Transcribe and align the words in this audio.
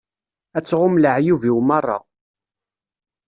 Ad 0.57 0.65
tɣum 0.65 0.95
leεyub-iw 1.03 1.57
meṛṛa. 1.67 1.99